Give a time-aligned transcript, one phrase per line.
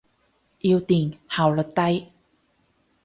[0.61, 2.11] 要電，效率低。